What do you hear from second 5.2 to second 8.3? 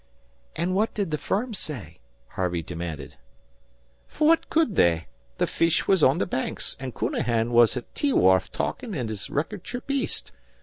The fish was on the Banks, an' Counahan was at T